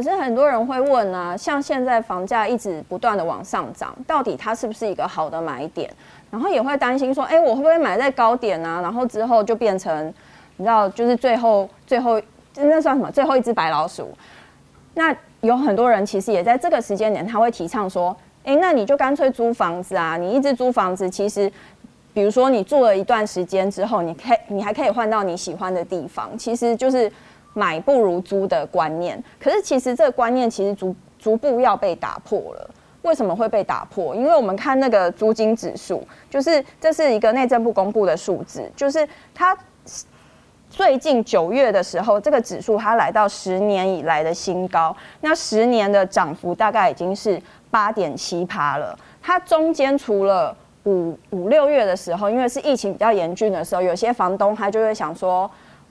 [0.00, 5.90] 可是很多人会问啊，像现在房价一直不断的往上涨，到底它是不是一个好的买点？
[6.30, 8.80] 然后也会担心说，哎，我会不会买在高点啊？
[8.80, 10.06] 然后之后就变成，
[10.56, 12.18] 你知道，就是最后最后
[12.56, 13.10] 那算什么？
[13.10, 14.08] 最后一只白老鼠。
[14.94, 20.16] 那有很多人其实也在这个时间点，他会提倡说，哎，那你就干脆租房子啊！
[20.16, 21.52] 你一直租房子，其实，
[22.14, 27.12] 比如说你住了一段时间之后，你可以你还可以换到你喜欢的地方，其实就是。
[27.54, 32.70] 买不如租的观念，可是其实这个观念其实逐逐步要被打破了。
[33.02, 34.14] 为什么会被打破？
[34.14, 39.56] 因为我们看那个租金指数，就是这是一个内政部公布的数字，就是它
[40.68, 48.94] 最近九月的时候，这个指数它来到十年以来的新高，那十年的涨幅大概已经是八点七趴了。
[49.22, 50.54] 它中间除了
[50.84, 55.50] 五五六月的时候，因为是疫情比较严峻的时候，有些房东他就会想说。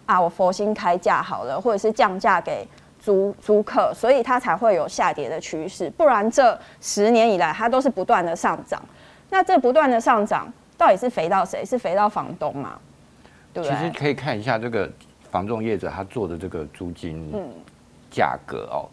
[0.09, 2.67] 啊，我佛心开价好了，或者是降价给
[2.99, 5.87] 租租客，所以它才会有下跌的趋势。
[5.91, 8.81] 不然这十年以来，它都是不断的上涨。
[9.29, 11.63] 那这不断的上涨，到底是肥到谁？
[11.63, 12.79] 是肥到房东吗？
[13.53, 13.77] 对不对？
[13.77, 14.91] 其实可以看一下这个
[15.29, 17.31] 房仲业者他做的这个租金
[18.09, 18.89] 价格哦，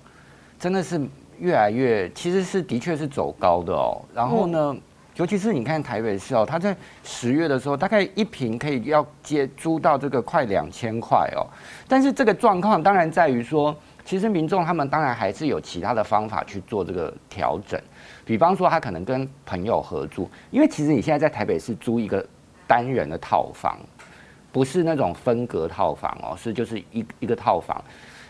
[0.60, 1.00] 真的是
[1.38, 4.02] 越来越，其实是的确是走高的哦。
[4.14, 4.58] 然后呢？
[4.74, 4.82] 嗯
[5.16, 11.46] 尤其是你看台北市哦，它在十月的时候，大概一平可以要接租到这个快两千块哦。
[11.88, 17.80] 但是这个状况当然在于说，其实民众他们当然还是有其他的方法去做这个调整，
[18.26, 22.24] 比方说他可能跟朋友合租，因为其实你现在在台北市租一个
[22.66, 23.78] 单人的套房，
[24.52, 27.82] 不是那种分隔套房哦，是就是一一个套房，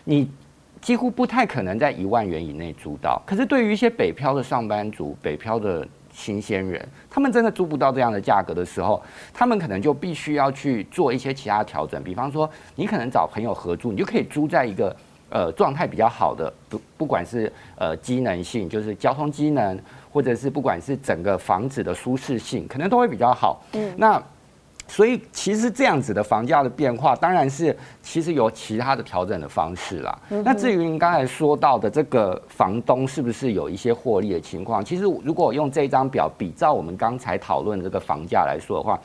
[0.05, 0.31] 你
[0.79, 3.21] 几乎不太可能在一万元以内租到。
[3.25, 5.85] 可是对于一些北漂的上班族，北漂的。
[6.17, 8.99] 新鲜人，他们真的租不到这样的价格的时候，
[9.31, 12.03] 他们可能就必须要去做一些其他调整。
[12.03, 14.95] 比方说，你可能找朋友合租，你就可以租在一个
[15.29, 19.79] 呃状态比较好的，不不管是呃机能性，就是交通机能，
[20.11, 23.61] 或者是不管是整个房子的舒适性，可能都会比较好。
[23.73, 24.21] 嗯，那。
[24.87, 30.19] 所以其实这样子的房价的变化，当然是其实有其他的调整的方式啦。
[30.43, 38.99] 那至于您刚才说到的这个房东是不是有一些获利的情况，其实如果用这张表比照我们刚才讨论的这个房价来说的话，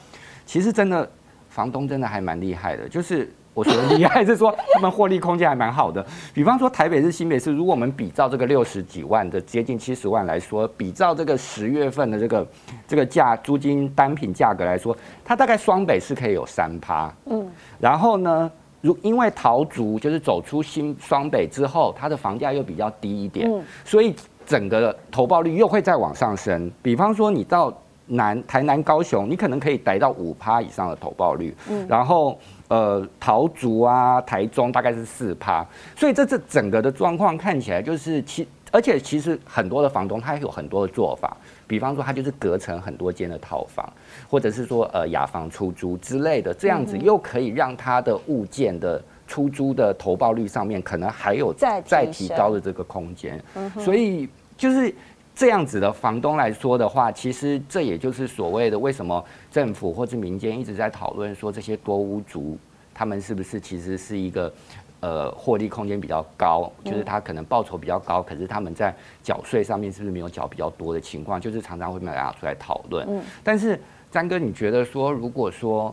[0.46, 1.08] 其实真的
[1.48, 3.32] 房东真的还蛮厉害的，就是。
[3.54, 12.46] 我说的厉害是说他们获利空间还蛮好的，比方说台北市、新北市，如果我们比照这个六十几万的接近七十万来说，比照这个十月份的这个
[12.88, 17.46] 这个价租金单品价格来说，它大概双北是可以有三趴，嗯，
[17.78, 26.72] 然后呢，如因为桃竹就是走出新双北之后，它的房价又比较低一点，嗯，所以整个投报率又会再往上升。
[26.80, 27.70] 比方说你到
[28.06, 32.38] 南台南、高雄，你可能可以逮到五趴以上的投报率，嗯，然后。
[32.72, 35.62] 呃，桃竹啊，台中大概是四趴，
[35.94, 43.86] 所以这这整个的状况看起来就是其，而且其实很多的房东他有很多的做法，比方说他就是隔成很多间的套房，
[44.26, 53.38] 或者是说呃雅房出租之类的，这样子又可以让他的物件的出租的投报率上面可能还有再再提高的这个空间，
[53.78, 54.94] 所以就是。
[55.34, 62.58] 这样子的房东来说的话，其实这也就是所谓的为什么政府或者民间一直在讨论说，这些多屋族
[62.92, 64.52] 他们是不是其实是一个
[65.00, 73.06] 呃获利空间比较高，就是他可能报酬比较高，可是他们在缴税上面是不是没有缴比较多的情况，就是常常会被拿出来讨论。
[73.08, 75.92] 嗯但是张哥，你觉得说，如果说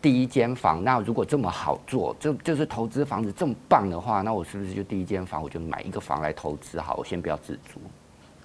[0.00, 7.78] 第一间房，那如果这么好做，就就是投资房子这么棒的话，那我是不是就第一间房我就买一个房来投资好，我先不要自住？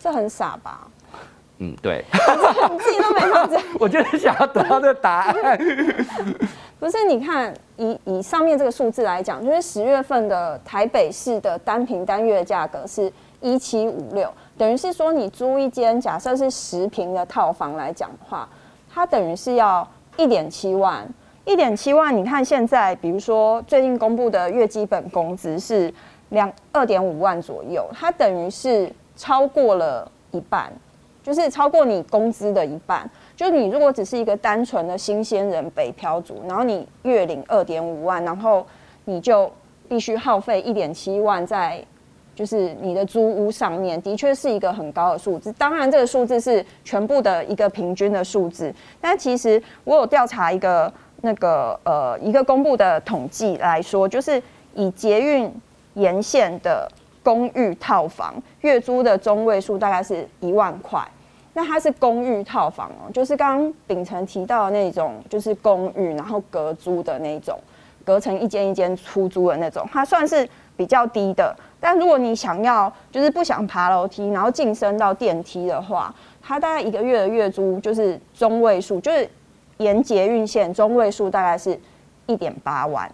[0.03, 0.85] 这很傻吧？
[1.59, 5.57] 嗯，对，你自己都没房子， 我就是想要得到这个答案。
[6.77, 18.49] 不是，你看以以上面这个数字来讲，就是十月份的台北市的单平单月价格是一七五六，等于是说你租一间假设是十平的套房来讲的话，
[18.93, 19.87] 它等于是要
[20.17, 21.07] 一点七万，
[21.45, 22.13] 一点七万。
[22.13, 25.93] 你看现在，比如说最近公布的月基本工资是
[26.29, 28.91] 两二点五万左右，它等于是。
[29.15, 30.71] 超过了一半，
[31.21, 33.09] 就是超过你工资的一半。
[33.35, 38.65] 就是你如果只是一个单纯的新鲜人北漂族，然后你月领二点五万，然后
[39.05, 39.51] 你就
[39.89, 41.83] 必须耗费一点七万在
[42.35, 45.51] 就是你的租屋上面，的确是一个很高的数字。
[45.53, 48.73] 当然，这个数字是全部的一个平均的数字。
[48.99, 54.41] 但其实我有调查一个那个呃一个公布的统计来说，就是
[54.73, 55.51] 以捷运
[55.95, 56.89] 沿线的
[57.23, 61.01] 公寓套房月租的中位数大概是一万块。
[61.55, 67.59] 那它是公寓套房哦，就是刚刚秉承提到的那种，就是公寓然后隔租的那种，
[68.03, 71.55] 隔成一间一间出租的那种，它算是比较低的。
[71.79, 76.11] 但如果你想要就是不想爬楼梯，然后晋升到电梯的话，
[76.41, 79.29] 它大概一个月的月租就是中位数，就是
[79.77, 81.79] 沿捷运线中位数大概是
[82.25, 83.07] 一点八万，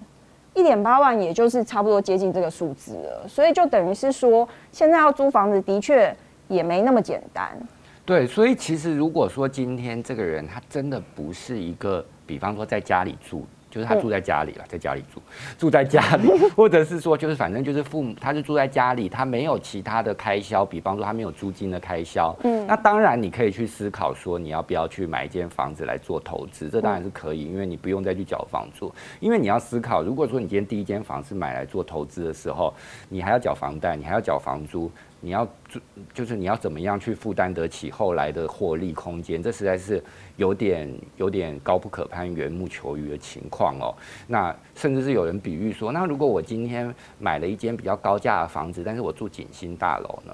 [0.54, 3.28] 一点八万也就是差不多接近这个数字了。
[3.28, 6.16] 所以就等于是说，现在要租房子的确
[6.48, 7.58] 也没那么简单。
[8.06, 15.22] 对，所以其实如果说今天这个人他真的不是一个，比方说在家里住，就是他住在家里了，在家里住，
[15.58, 32.74] 住在家里， 或者是说就是反正就是父母他是住在家里，他没有其他的开销，比方说他没有租金的开销，嗯，那当然你可以去思考说你要不要去买一间房子来做投资，这当然是可以，因为你不用再去缴房租，因为你要思考，如果说你今天第一间房是买来做投资的时候，
[33.08, 34.92] 你还要缴房贷，你还要缴房租。
[35.22, 35.82] 你要就
[36.14, 39.44] 就是你要怎么样去负担得起后来的获利空间？
[39.44, 40.02] 这实在是
[40.38, 43.94] 有点有点高不可攀、缘木求鱼的情况哦。
[44.28, 50.34] 那甚至是有人比喻说，那如果我今天买了一间比较高价的房子，但是我住景星大楼呢？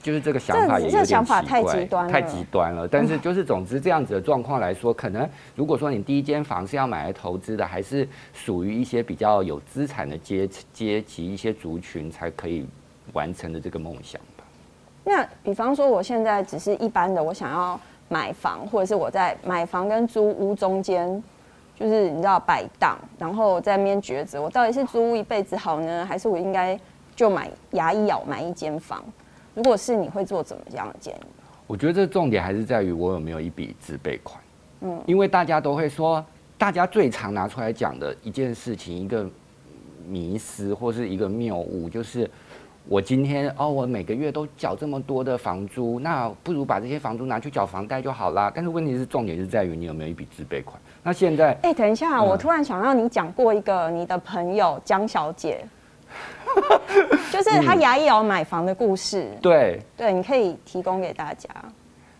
[0.00, 2.12] 就是这个想法也有点奇怪，太极端了。
[2.12, 2.86] 太极端了。
[2.86, 12.64] 但是 就是总之这样子的状况来说，可能如果说你第一间房是要买来投资的，还是属于一些比较有资产的阶阶级、一些族群才可以。
[13.12, 14.44] 完成的这个梦想吧。
[15.04, 21.22] 那比方说，我现在只是一般的，我想要买房，或者是我在买房跟租屋中间，
[21.78, 26.76] 就是你知道摆荡，然后在那边抉择，我到底是租屋一辈子好呢，还是我应该
[27.14, 29.04] 就买牙一咬买一间房？
[29.54, 31.26] 如果是你会做怎么样的建议？
[31.68, 34.40] 我觉得这重点还是在于我有没有一笔自备款。
[34.80, 36.24] 嗯，因为大家都会说，
[36.58, 39.24] 大家最常拿出来讲的一件事情，一个
[40.04, 42.28] 迷思或是一个谬误，就是。
[42.88, 48.50] 我今天哦，我每个月都缴这么多的房租，那不如把这些房租拿去缴房贷就好啦。
[48.54, 50.80] 但是问题是，重点是在于你有没有一笔自备款。
[51.02, 55.64] 那现在，哎、欸，等一下，嗯、我突然想到你讲过一个你的朋友江小姐，
[57.32, 59.24] 就是她牙医有买房的故事。
[59.32, 61.50] 嗯、对，对，你可以提供给大家。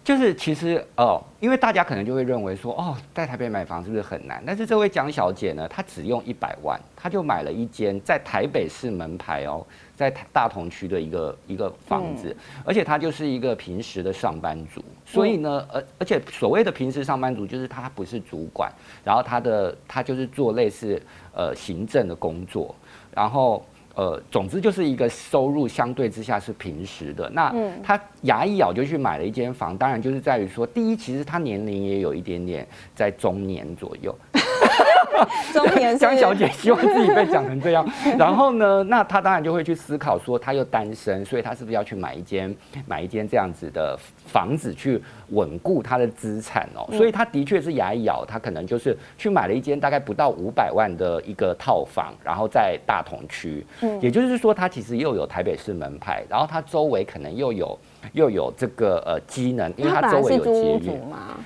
[0.06, 4.41] 就是其实哦，因为大家可能就会认为说，哦，在台北买房是不是很难？
[4.47, 9.67] 但是这位江小姐呢，她只用一百万，她就买了一间在台北市门牌哦，
[9.97, 21.02] 在大同区的一个一个房子，嗯、而且她就是一个平时的上班族，所以呢，而而且所谓的平时上班族，就是她不是主管，然后她的她就是做类似
[21.35, 22.73] 呃行政的工作，
[23.12, 23.61] 然后。
[23.96, 27.28] 呃，总之就是一个收入相对之下是平时的。
[27.31, 27.52] 那
[27.82, 34.14] 他牙一咬就去买了一间房，当然就是在于说，第一，其实他年龄也有一点点在中年左右。
[35.53, 37.87] 中年江小姐希望自己被讲成这样，
[38.19, 42.55] 然后呢，那她当然就会去思考说，她又单身，所以她是不是要去买一间
[42.87, 46.87] 买一间这样子的房子去稳固她的资产哦？
[46.97, 53.64] 所以她的确是牙一咬，她可能就是去买了一间大概不到五百万的一个套房，然后在大同区，
[54.00, 57.79] 也就是说，她其实又有台北市门牌，然后她周围可能又有
[58.12, 61.38] 又有这个呃机能，因为她周围有捷运嘛。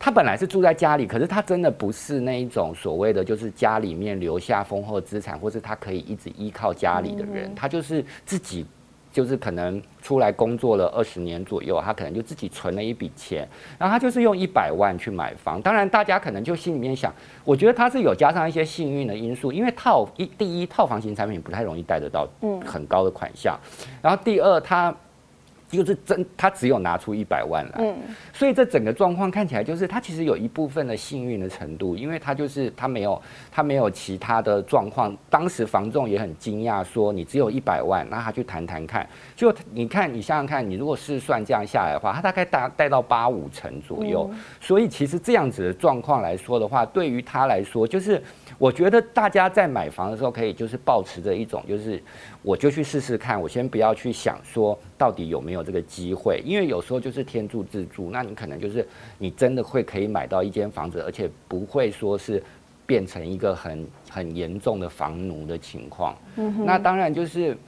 [0.00, 7.52] 他本来是住在家里，可是他真的不是那一种所谓的，就是家里面留下丰厚资产，或是他可以一直依靠家里的人。
[7.54, 8.64] 他就是自己，
[9.12, 15.60] 就是可能出来工作了二十年左右，他可能就自己存了一笔钱，然后他就是用一百万去买房。
[15.60, 17.12] 当然，大家可能就心里面想，
[17.44, 22.28] 我觉得他是有加上一些幸运的因素，因为套一第一套房型产品不太容易贷得到
[22.64, 23.58] 很高的款项，
[24.00, 24.94] 然后第二他。
[25.68, 27.94] 就是真，他只有拿出一百万来，嗯，
[28.32, 33.20] 所以这整个状况看起来就是他其实有一部分的幸运的程度，因为他就是他没有
[33.52, 35.14] 他没有其他的状况。
[35.28, 39.06] 当时房仲也很惊讶，说你只有一百万，那他去谈谈看。
[39.36, 44.30] 就你看，你想想看，你如果是算这样下来的话，他大概大带到八五成左右。
[44.60, 48.22] 所以其实这样子的状况来说的话，对于他来说，就是
[48.58, 52.02] 我觉得大家在买房的时候，可以就是保持着一种就是。
[52.42, 58.86] 我就去试试看，我先不要去想说到底有没有这个机会，因为有时候就是天助自助，那你可能就是
[59.18, 62.42] 你真的会可以买到一间房子，而且不会说是
[62.86, 66.16] 变成一个很 很严重的房奴的情况。
[66.36, 66.64] 嗯。
[66.64, 67.58] 那当然就是，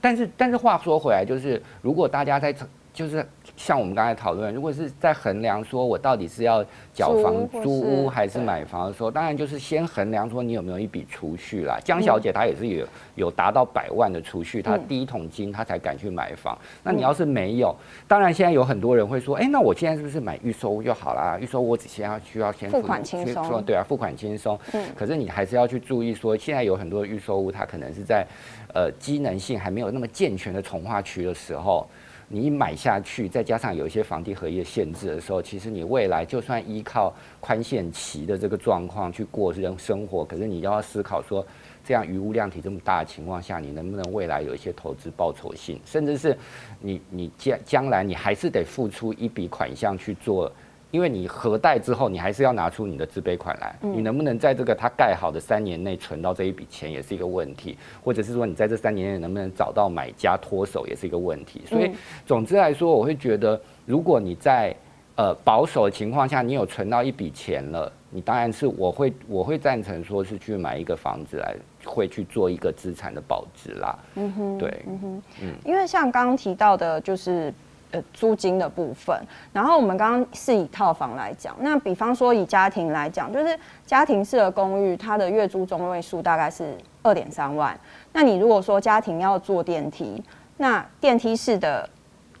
[0.00, 2.54] 但是但是话说回来，就是如果大家在
[2.92, 11.78] 就是像我们刚才讨论，如果是在衡量说我到底是要缴房租屋还是买房的时候，当然就是先衡量说你有没有一笔储蓄啦。
[11.82, 16.58] 江小姐她也是有有达到百万的储蓄，她第一桶金她才敢去买房。
[16.82, 17.74] 那你要是没有，
[18.06, 21.38] 当然现在有很多人会说，哎，那我现在是不是买预售屋就好啦？
[21.40, 24.58] 预售屋我只需要需要先付款轻松，对啊，付款轻松。
[24.74, 28.26] 嗯，可是你还是要去注意说，现在有很多预售屋，它可能是在
[28.74, 31.88] 呃机能性还没有那么健全的从化区的时候。
[32.34, 41.46] 你买下去，再加上有一些房地合一的限制的时候，其实你未来就算依靠宽限期的这个状况去过人生活，可是你要思考说，
[41.84, 46.34] 这样余屋量体这么大的情况下，你能不能未来有一些投资报酬性，甚至是
[46.80, 50.50] 你你将将来你还是得付出一笔款项去做。
[50.92, 53.74] 因为你核贷之后，你还是要拿出你的自备款来。
[53.80, 57.78] 你能不能在这个它盖好的三年内存到这一笔钱，也是一个问题。
[58.04, 61.62] 或者是说，你在这三年内能不能找到买家脱手，也是一个问题。
[61.66, 61.90] 所以，
[62.26, 64.76] 总之来说，我会觉得，如果你在
[65.16, 71.56] 呃保守的情况下，你有存到一笔钱了，你当然是我会我会赞成说是去买一个房子来，
[71.86, 73.98] 会去做一个资产的保值啦。
[74.16, 77.50] 嗯哼，对，嗯哼，嗯，因为像刚刚提到的，就是。
[77.92, 79.16] 呃，租金的部分，
[79.52, 87.78] 然后我们刚刚是以套房来讲，那比方说以家庭来讲，就是家庭式的公寓，它的月租中位数大概是二点三万。
[88.12, 90.22] 那你如果说家庭要坐电梯，
[90.56, 91.88] 那电梯式的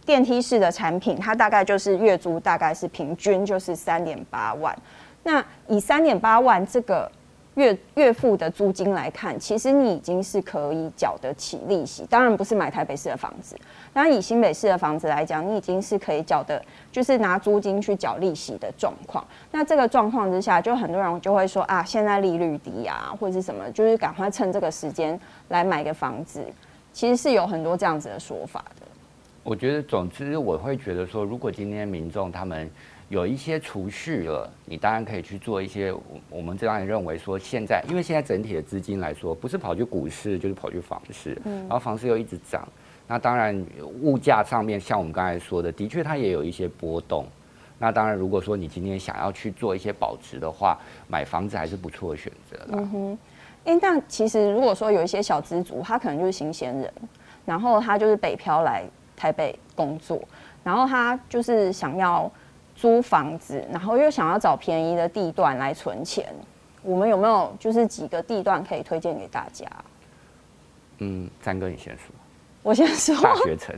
[0.04, 4.76] 电梯式的产品，它大概就是月租大概是平均就是三点八万。
[5.22, 7.10] 那以三点八万这个。
[7.54, 12.06] 月月付的租金来看，其实你已经是可以缴得起利息。
[12.08, 13.54] 当然不是买台北市的房子，
[13.92, 19.22] 当然以新北市的房子来讲，你已经是可以缴的，就是拿租金去缴利息的状况。
[19.50, 26.42] 那这个状况之下，就很多人就会说啊，现在利率低啊，或者是什么，就是赶快趁这个时间来买个房子。
[26.94, 28.86] 其实是有很多这样子的说法的。
[29.42, 32.70] 我觉得，总之我会觉得说，如果今天民众他们。
[33.12, 35.94] 有一些储蓄了，你当然可以去做一些。
[36.30, 42.66] 我们这样认为说，现在因为现在整体的资金来说，不是跑去股市，就是跑去房市，嗯，然后房市又一直涨，
[43.06, 43.54] 那当然
[44.00, 47.26] 物价上面，像我们刚才说的，的确它也有一些波动。
[47.78, 52.78] 那当然，如果说你今天想要去做一些保值的话，买房子还是不错的选择啦。
[52.78, 53.18] 嗯哼，
[53.66, 56.90] 因为但其实如果说有一些小资族，他可能就是新鲜人，
[57.44, 60.18] 然后他就是北漂来台北工作，
[60.64, 62.32] 然后他就是想要。
[62.82, 66.26] 租房子，然后又想要找便宜的地段来存钱，
[66.82, 69.64] 我们有没有就是几个地段可以推荐给大家？
[70.98, 72.12] 嗯，詹哥你先说，
[72.60, 73.14] 我先说。
[73.22, 73.72] 大学城，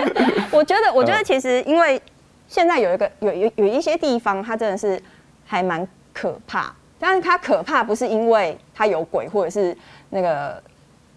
[0.50, 2.00] 我觉得，我觉得其实因为
[2.48, 4.98] 现在有一个有有有一些地方，它真的是
[5.44, 9.76] 还蛮可怕，但是它可怕不是因为它有鬼或者是
[10.08, 10.58] 那个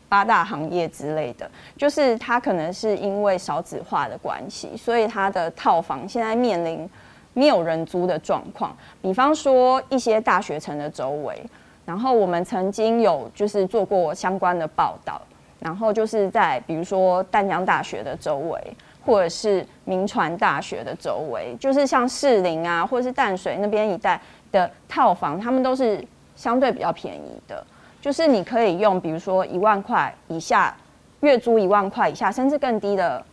[0.09, 6.89] 八大行业之类的，就是它可能是因为少子化的关系，所以它的套房现在面临。
[7.33, 11.41] 没有人租的状况，比方说一些大学城的周围，
[11.85, 15.21] 然后我们曾经有就是做过相关的报道，
[15.59, 18.59] 然后就是在比如说淡江大学的周围，
[19.05, 24.19] 或者是铭传大学的周围，就是像士林啊，或者是淡水那边一带
[24.51, 27.65] 的套房，他们都是相对比较便宜的，
[28.01, 30.75] 就是你可以用比如说一万块以下，
[31.21, 33.23] 月租一万块以下，甚至更低的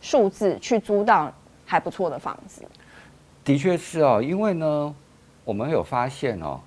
[0.00, 1.32] 数字去租到
[1.64, 2.62] 还不错的房子。
[3.48, 4.94] 的确是哦，因为呢，
[5.42, 6.60] 我们有发现哦，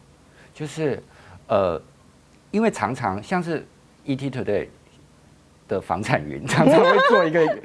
[0.52, 1.00] 就是
[1.48, 1.80] 呃，
[2.50, 3.64] 因为常常像是
[4.04, 4.68] ETtoday
[5.68, 7.60] 的房产云，常常会做一个。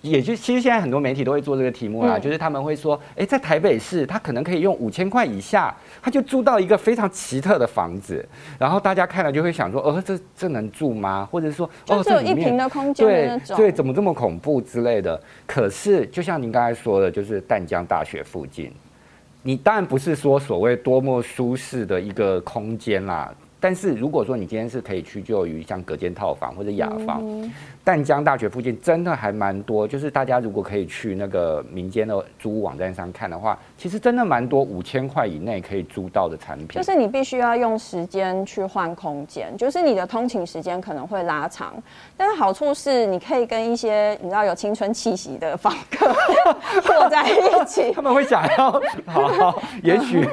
[0.00, 8.24] 也就其实现在很多媒体都会做这个题目啦，就是他们会说，哎，在台北市，他可能可以用五千块以下，他就租到一个非常奇特的房子，
[8.58, 11.28] 然后大家看了就会想说，哦，这这能住吗？
[11.30, 15.20] 或者说，哦，这有一平的空间对，怎么这么恐怖之类的？
[15.46, 18.72] 可是就像您刚才说的，就是淡江大学附近，
[19.42, 23.34] 你当然不是说所谓多么舒适的一个空间啦。
[23.60, 27.22] 但是如果说你今天是可以屈就于像隔间套房或者雅房，
[27.82, 29.86] 淡江大学附近真的还蛮多。
[29.86, 36.68] 就是大家如果可以去那个民间的租屋网站上看的话，其实真的蛮多五千块以内可以租到的产品。
[36.68, 41.74] 就是你必须要用时间去换空间，就是你的通勤时间可能会拉长。
[42.16, 46.14] 但是好处是你可以跟一些你知道有青春气息的房客
[46.82, 48.70] 坐在一起，他们会想要
[49.06, 50.24] 好好，也许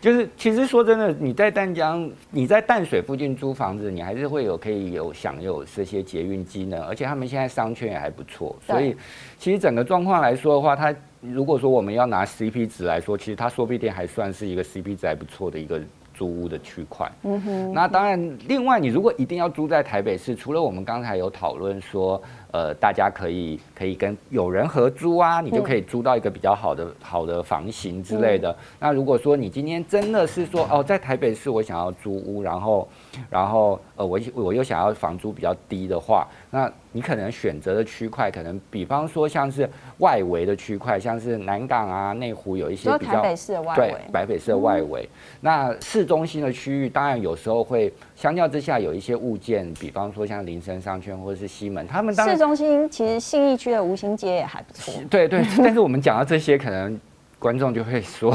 [0.00, 2.10] 就是其实说真的，你在淡江。
[2.30, 8.96] 你在淡水附近租房子，你还是会有可以有享有这些捷运机能，而且他们现在商圈也还不错，所以
[9.36, 15.80] 其实整个状况来说的话，它如果说我们要拿 CP 值来说，其实它说不定还算是一个 CP 值还不错的一个
[16.14, 17.10] 租屋的区块。
[17.24, 17.72] 嗯哼。
[17.74, 22.22] 那当然，另外你如果一定要租在台北市，除了我们刚才有讨论说。
[22.52, 28.50] 呃，大家可以可以跟有人合租啊，你就可以租到一个比较好的、嗯、好的房型之类的。
[28.50, 32.88] 嗯、那如果说你今天真的是说哦，在台北市我想要租屋，然后
[33.30, 45.08] 然后呃我我又想要房租比较低的话，那你可能选择的区块可能，比方说像是外围的区块，像是南港啊、内湖有一些比较台北市的外围，对，台北市的外围。
[45.12, 52.39] 嗯、那市中心的区域，当然有时候会相较之下有一些物件，比方说像林森商圈或者是西门，他们当然。
[52.40, 54.94] 中心其实信义区的吴兴街也还不错。
[55.10, 56.98] 对对， 但是我们讲到这些，可能
[57.38, 58.34] 观众就会说，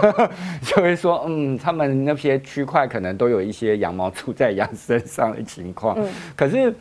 [0.62, 5.96] 就会说，嗯，他们那些区块可能都有一些羊毛出在羊身上的情况。
[5.98, 6.06] 嗯。
[6.36, 6.74] 可是，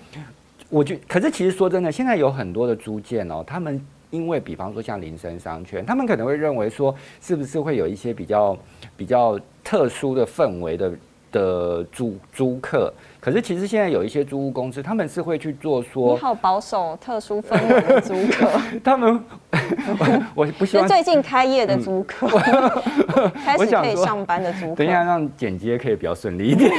[0.69, 8.57] 我觉，可是其实说真的，现在有很多的租建哦，他们因为比方说像林森商圈，他们可能会认为说，是不是会有一些比较
[8.97, 10.91] 比较特殊的氛围的
[11.31, 12.93] 的租租客？
[13.19, 18.49] 可是其实现在有一些租屋公司，他们是会去做说，你好保守，特殊氛围的租客。
[18.83, 19.23] 他们，
[20.33, 22.27] 我，我不希望最近开业的租客，
[23.15, 24.75] 嗯、 开始可以上班的租客。
[24.75, 26.71] 等一下让剪接可以比较顺利一点，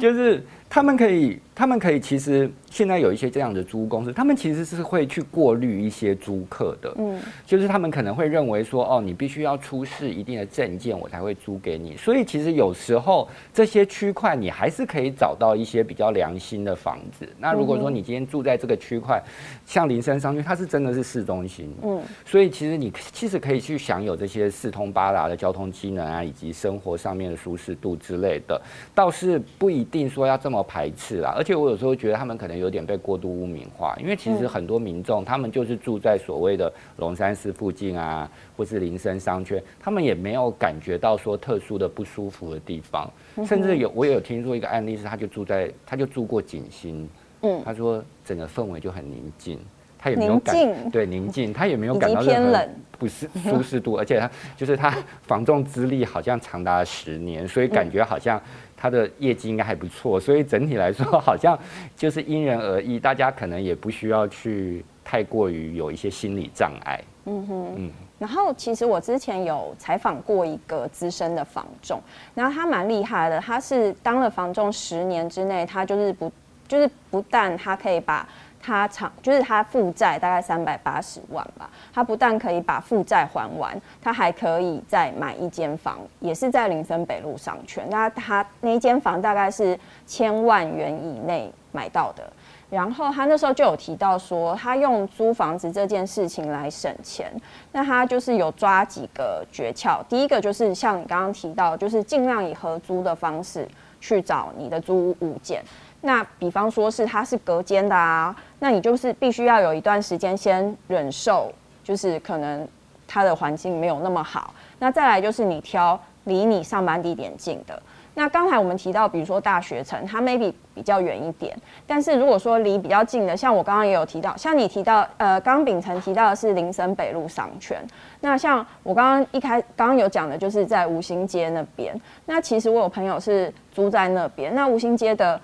[0.00, 0.42] 就是
[0.76, 2.50] 他们可以，他们可以其实。
[2.68, 11.96] 现在有一些这样的租公司，他们其实是会去过滤一些租客的，嗯，就是他们可能会认为说，哦，你必须要出示一定的证件，我才会租给你。
[11.96, 17.26] 所以其实有时候这些区块你还是可以找到一些比较良心的房子。
[17.38, 19.22] 那如果说你今天住在这个区块，
[19.64, 28.60] 像林森商圈，它是真的是市中心，嗯，所以其实你其实可以去享有这些四通八达的交通机能啊，以及生活上面的舒适度之类的，
[28.94, 31.34] 倒是不一定说要这么排斥啦。
[31.36, 32.66] 而且我有时候觉得他们可能有。
[32.66, 43.10] 点被过度污名化，因为其实很多民众他们就是住在所谓的龙山寺附近啊，或是林森商圈，他们也没有感觉到说特殊的不舒服的地方，
[43.46, 47.08] 甚至有我也有听说一个案例是，他就住在他就住过景星，
[47.42, 49.58] 嗯，他说整个氛围就很宁静，
[50.06, 58.40] 他也没有感对宁静，他也没有感到任何不是舒适度， 而且他就是他防重资历好像长达十年，所以感觉好像。
[58.78, 61.58] 他的业绩应该还不错，所以整体来说好像
[61.96, 67.02] 就是因人而异，大家可能也不需要去太过于有一些心理障碍。
[67.24, 67.90] 嗯哼，嗯。
[68.18, 71.98] 然后其实我之前有采访过一个资深的房仲，
[72.34, 76.30] 然后他蛮厉害的，他是当了房仲十年之内，他就是不
[76.68, 78.28] 就是不但他可以把。
[78.66, 87.86] 他偿就是他负债大概三百八十万吧，他不但可以把负债还完，他还可以再买一间房，也是在林森北路商圈。
[87.88, 92.28] 那他那一间房大概是千万元以内买到的。
[92.68, 97.30] 然后他那时候就有提到说，他用租房子这件事情来省钱。
[97.70, 103.68] 那他就是有抓几个诀窍，第一个就是像你刚刚提到，就是尽量以合租的方式
[104.00, 105.62] 去找你的租屋物件。
[106.02, 112.66] 那比方说是它是隔间的啊，那你就是必须要有一段时间先忍受，就是可能
[113.08, 114.54] 它的环境没有那么好。
[114.78, 117.82] 那再来就是你挑离你上班地点近的。
[118.14, 121.54] 那刚才我们提到，比如说大学城，它 maybe 比较远一点。
[121.86, 127.78] 但是如果说离比较近的，像我刚刚也有提到，像你提到，呃，刚秉承提到的是林森北路商圈。
[128.20, 131.94] 那像我刚刚一开刚刚有讲的，就是在吴兴街那边。
[132.24, 134.54] 那其实我有朋友是租在那边。
[134.54, 135.40] 那吴兴街的。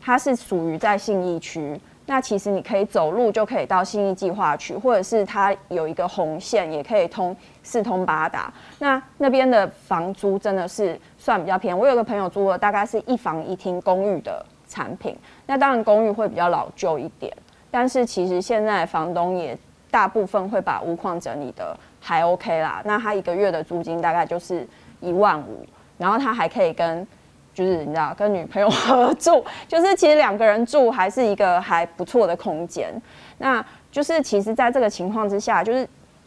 [0.00, 8.52] 它是属于在信义区，那其实你可以走路就可以到信义计划区，或者是它有一个红线，也可以通四通八达。
[8.78, 11.78] 那那边的房租真的是算比较便宜。
[11.78, 17.32] 我有个朋友租了大概是一房一厅公寓的产品，那当然公寓会比较老旧一点，
[17.70, 19.56] 但是其实现在房东也
[19.90, 22.80] 大部分会把屋况整理的还 OK 啦。
[22.84, 24.66] 那他一个月的租金大概就是
[25.00, 25.64] 一万五，
[25.98, 27.06] 然后他还可以跟。
[27.52, 32.90] 就是你知道，跟女朋友 合住，就是其实两个人住还是一个还不错的空间。
[33.38, 35.86] 那就是其实，在这个情况之下，就是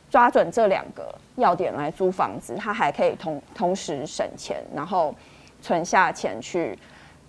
[0.09, 5.15] 抓准这两个要点来租房子，他还可以同同时省钱，然后
[5.61, 6.77] 存下钱去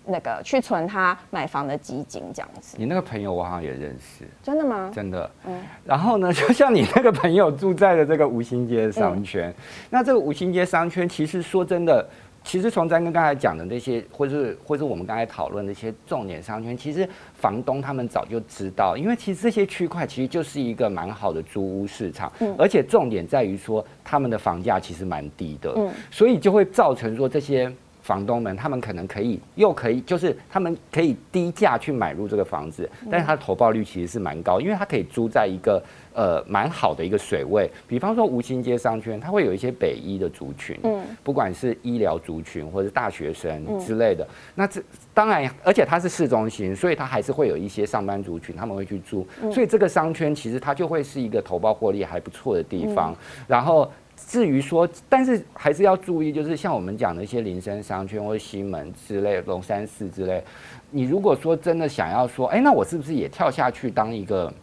[0.05, 2.75] 那个去存他买房的基金，这样子。
[2.77, 4.91] 你那个朋友我好像也认识，真的吗？
[4.93, 5.31] 真的。
[5.47, 5.61] 嗯。
[5.85, 9.55] 然后呢，就像你那个朋友住在的这个五星街商圈，嗯、
[9.89, 12.05] 那这个五星街商圈，其实说真的。
[12.45, 27.69] 其实从詹哥刚才讲的那些，或是或是我们刚才讨论的那些重点商圈，其实房东他们早就知道，因为其实这些区块其实就是一个蛮好的租屋市场，嗯，而且重点在于说他们的房价其实蛮低的，嗯，所以就会造成说这些
[28.05, 44.79] 房东们，他们可能可以又可以，就是他们可以低价去买入这个房子，但是它的投报率其实是蛮高，因为它可以租在一个呃蛮好的一个水位，比方说吴兴街商圈，它会有一些北医的族群，嗯，不管是医疗族群或者是大学生之类的，那这
[45.11, 53.15] 当然，而且它是市中心，所以它还是会有一些上班族群，他们会去租，所以这个商圈其实它就会是一个投报获利还不错的地方，
[53.47, 53.91] 然后。
[54.15, 60.43] 至于说，但是还是要注意，就是像我们讲的一些林森商圈或者西门之类、龙山寺之类，
[60.89, 64.53] 你如果说真的想要说，哎，那我是不是也跳下去当一个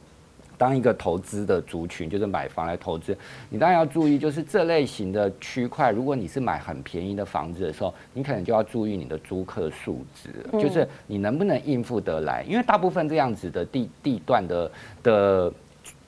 [0.59, 3.17] 当一个投资的族群，就是买房来投资？
[3.51, 12.43] 你当然要注意，就是这类型的区块，如果你是买很便宜的房子的时候，你可能就要注意你的租客素质，就是你能不能应付得来？
[12.49, 14.71] 因为大部分这样子的地地段的
[15.03, 15.53] 的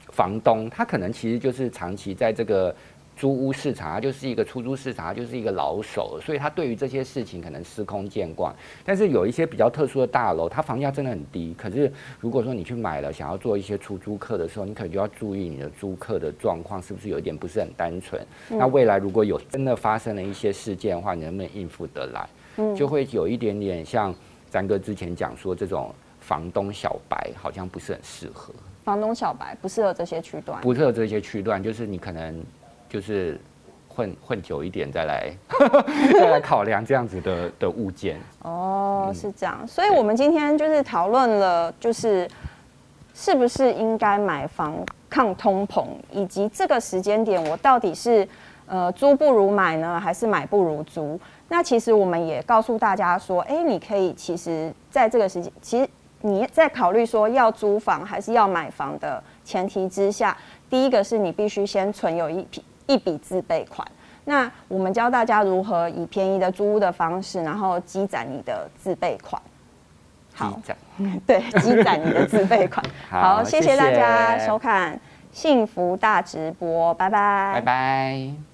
[0.08, 2.74] 房东，他可能其实就是长期在这个。
[3.16, 8.54] 租屋市场，它就是一个出租市场，它就是一个老手，所以他对于这些事情可能司空见惯。
[8.84, 11.54] 但是有一些比较特殊的大楼，它房价真的很低。
[11.56, 18.20] 可是如果说你去买了，想要做一些出租客的时候，你可能就要注意你的租客的状况是不是有一点不是很单纯。
[18.48, 22.28] 那未来如果有真的发生了一些事件的话，你能不能应付得来？
[22.56, 24.14] 嗯就会有一点点像
[24.50, 28.52] 詹哥之前讲说，这种房东小白好像不是很适合。
[28.84, 32.44] 房东小白不适合这些区段，不适合这些区段，就是你可能。
[32.94, 33.36] 就是
[33.88, 35.28] 混混久一点再来
[36.14, 39.66] 再来考量这样子的的物件哦，是这样。
[39.66, 42.30] 所以我们今天就是讨论了，就是
[43.12, 44.76] 是不是应该买房
[45.10, 48.28] 抗通膨，以及这个时间点我到底是
[48.66, 51.18] 呃租不如买呢，还是买不如租？
[51.48, 55.88] 那其实我们也告诉大家说，哎，你可以其实在这个时间，其实
[56.20, 60.36] 你在考虑说要租房还是要买房的前提之下，
[60.70, 62.62] 第一个是你必须先存有一笔。
[62.86, 63.86] 一笔自备款，
[64.24, 69.40] 那我们教大家如何以便宜的租屋的方式，然后积攒你的自备款。
[70.34, 70.60] 好，
[71.26, 72.84] 对，积攒你的自备款。
[73.08, 74.94] 好，谢谢大家收看
[75.32, 78.53] 《幸福大直播》，拜拜，拜拜。